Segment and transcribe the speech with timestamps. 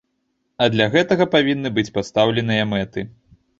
[0.63, 3.09] А для гэтага павінны быць пастаўленыя мэты.